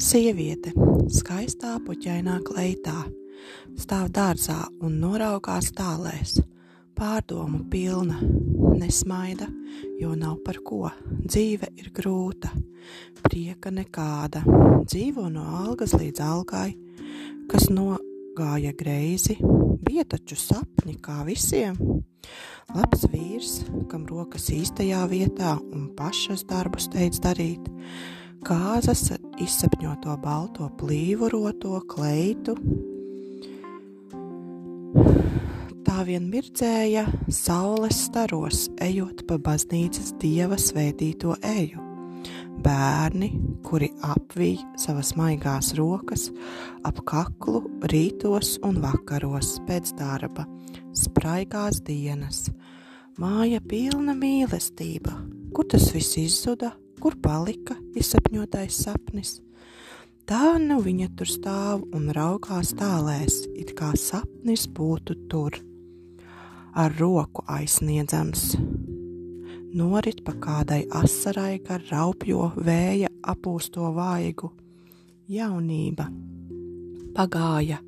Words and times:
Sieviete, 0.00 0.70
skaistā 1.12 1.74
puķainā 1.84 2.38
kleitā, 2.46 2.94
stāv 3.76 4.06
dārzā 4.16 4.56
un 4.80 4.94
noraugās 5.02 5.68
tālēs, 5.76 6.38
pārdomu 6.96 7.66
pilna, 7.68 8.16
nesmaida, 8.80 9.50
jo 10.00 10.14
nav 10.16 10.38
par 10.46 10.62
ko, 10.64 10.88
dzīve 11.26 11.68
ir 11.76 11.90
grūta, 11.92 12.48
prieka 13.26 13.72
nekāda, 13.74 14.40
dzīvo 14.86 15.26
no 15.34 15.44
algas 15.60 15.92
līdz 15.98 16.24
algai, 16.24 16.70
kas 17.52 17.68
nogāja 17.68 18.72
greizi, 18.72 19.36
bija 19.84 20.06
taču 20.08 20.40
sapņi 20.40 20.96
kā 21.04 21.20
visiem. 21.28 21.76
Labs 22.72 23.04
vīrs, 23.12 23.60
kam 23.92 24.08
rokas 24.08 24.48
īstajā 24.54 25.04
vietā 25.12 25.58
un 25.60 25.90
pašas 25.98 26.46
darbus 26.48 26.88
teic 26.88 27.20
darīt, 27.20 27.68
kāzas 28.46 29.06
ar 29.14 29.20
izsapņoto 29.42 30.16
balto 30.22 30.68
plīvuroto 30.80 31.78
kleitu. 31.90 32.56
Tā 35.86 36.02
vien 36.08 36.26
mirdzēja 36.32 37.04
saules 37.30 38.00
staros, 38.08 38.66
ejot 38.82 39.24
pa 39.28 39.38
baznīcas 39.38 40.14
dieva 40.22 40.58
svētīto 40.58 41.36
eju. 41.46 41.82
Bērni, 42.62 43.30
kuri 43.66 43.88
apvij 44.06 44.60
savas 44.78 45.14
maigās 45.18 45.72
rokas 45.78 46.28
ap 46.86 47.00
kaklu 47.08 47.64
rītos 47.90 48.58
un 48.66 48.78
vakaros 48.82 49.56
pēc 49.66 49.94
darba, 49.98 50.46
spraigās 50.94 51.80
dienas, 51.86 52.46
māja 53.18 53.62
pilna 53.66 54.14
mīlestība, 54.18 55.16
kur 55.54 55.66
tas 55.72 55.90
viss 55.94 56.18
izzuda, 56.20 56.72
kur 57.02 57.16
palika 57.18 57.74
izsapņotais 57.98 58.76
sapnis. 58.84 59.40
Tā 60.28 60.54
nu 60.62 60.78
viņa 60.84 61.08
tur 61.18 61.26
stāv 61.26 61.82
un 61.96 62.12
raugās 62.14 62.70
tālēs, 62.78 63.40
it 63.58 63.72
kā 63.78 63.90
sapnis 63.98 64.68
būtu 64.70 65.16
tur, 65.32 65.58
ar 66.78 66.94
roku 67.00 67.42
aizsniedzams. 67.50 68.52
Norit 69.74 70.22
pa 70.22 70.36
kādai 70.46 70.84
asarai 70.94 71.56
gar 71.66 71.82
raupjo 71.90 72.52
vēja 72.54 73.10
apūsto 73.34 73.90
vaigu. 73.96 74.52
Jaunība 75.32 76.06
pagāja, 77.16 77.82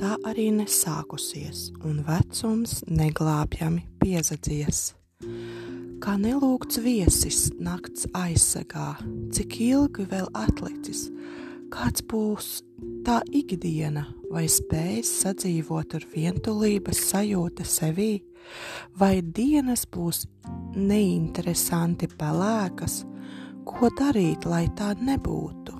tā 0.00 0.16
arī 0.26 0.50
nesākusies, 0.58 1.68
un 1.86 2.02
vecums 2.06 2.80
neglābjami 2.90 3.84
piezadzies 4.02 4.88
kā 6.08 6.14
nelūgts 6.16 6.78
viesis 6.80 7.38
nakts 7.60 8.06
aizsegā, 8.16 8.94
cik 9.36 9.58
ilgi 9.60 10.06
vēl 10.08 10.30
atlicis, 10.32 11.02
kāds 11.68 12.00
būs 12.08 12.46
tā 13.04 13.18
ikdiena, 13.28 14.06
vai 14.32 14.46
spējas 14.48 15.10
sadzīvot 15.26 15.98
ar 15.98 16.06
vientulības 16.14 17.02
sajūta 17.10 17.68
sevī, 17.68 18.22
vai 18.96 19.20
dienas 19.20 19.84
būs 19.84 20.22
neinteresanti 20.80 22.08
pelēkas, 22.16 23.02
ko 23.68 23.92
darīt, 24.00 24.48
lai 24.48 24.64
tā 24.80 24.94
nebūtu. 24.96 25.76